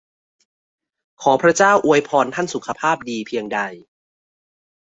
[1.21, 3.59] ขอพระเจ้าอวยพรท่านสุขภาพดีเพียงใด!